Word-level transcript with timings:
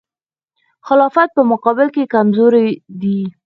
خلافت 0.87 1.29
په 1.37 1.41
مقابل 1.51 1.87
کې 1.95 2.11
کمزوری 2.13 2.67
دی. 3.01 3.19